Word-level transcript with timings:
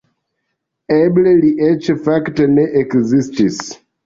Eble 0.95 1.33
li 1.43 1.51
eĉ 1.67 1.91
fakte 2.09 2.49
ne 2.55 2.65
ekzistis. 2.83 3.63